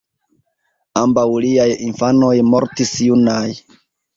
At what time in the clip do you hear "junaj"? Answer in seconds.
3.11-3.47